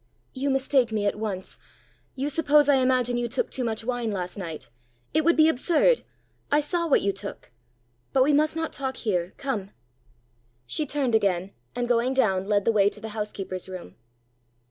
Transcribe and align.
"You 0.33 0.49
mistake 0.49 0.91
me 0.91 1.05
at 1.05 1.15
once! 1.19 1.59
You 2.15 2.29
suppose 2.29 2.67
I 2.67 2.77
imagine 2.77 3.17
you 3.17 3.27
took 3.27 3.51
too 3.51 3.63
much 3.63 3.83
wine 3.83 4.09
last 4.09 4.35
night! 4.35 4.71
It 5.13 5.23
would 5.23 5.35
be 5.35 5.47
absurd. 5.47 6.01
I 6.51 6.59
saw 6.59 6.87
what 6.87 7.03
you 7.03 7.13
took! 7.13 7.51
But 8.11 8.23
we 8.23 8.33
must 8.33 8.55
not 8.55 8.73
talk 8.73 8.97
here. 8.97 9.35
Come." 9.37 9.69
She 10.65 10.87
turned 10.87 11.13
again, 11.13 11.51
and 11.75 11.87
going 11.87 12.15
down, 12.15 12.47
led 12.47 12.65
the 12.65 12.71
way 12.71 12.89
to 12.89 12.99
the 12.99 13.09
housekeeper's 13.09 13.69
room. 13.69 13.95